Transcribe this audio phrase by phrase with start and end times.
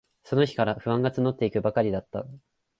[0.23, 2.25] その日から、不安がつのっていくばかりだった。